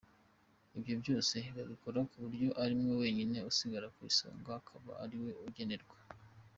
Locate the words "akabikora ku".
1.49-2.15